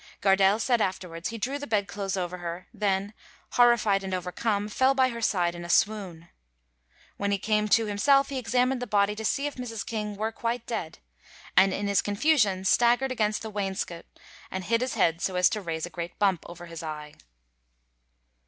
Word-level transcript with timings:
Gardelle 0.19 0.59
said 0.59 0.81
afterwards 0.81 1.29
he 1.29 1.37
drew 1.37 1.59
the 1.59 1.67
bedclothes 1.67 2.17
over 2.17 2.39
her, 2.39 2.65
then, 2.73 3.13
horrified 3.51 4.03
and 4.03 4.15
overcome, 4.15 4.67
fell 4.67 4.95
by 4.95 5.09
her 5.09 5.21
side 5.21 5.53
in 5.53 5.63
a 5.63 5.69
swoon. 5.69 6.29
When 7.17 7.31
he 7.31 7.37
came 7.37 7.67
to 7.67 7.85
himself 7.85 8.29
he 8.29 8.39
examined 8.39 8.81
the 8.81 8.87
body 8.87 9.13
to 9.13 9.23
see 9.23 9.45
if 9.45 9.57
Mrs. 9.57 9.85
King 9.85 10.15
were 10.15 10.31
quite 10.31 10.65
dead, 10.65 10.97
and 11.55 11.71
in 11.71 11.85
his 11.87 12.01
confusion 12.01 12.65
staggered 12.65 13.11
against 13.11 13.43
the 13.43 13.51
wainscot 13.51 14.05
and 14.49 14.63
hit 14.63 14.81
his 14.81 14.95
head 14.95 15.21
so 15.21 15.35
as 15.35 15.51
to 15.51 15.61
raise 15.61 15.85
a 15.85 15.91
great 15.91 16.17
bump 16.17 16.45
over 16.49 16.65
his 16.65 16.81
eye. 16.81 17.13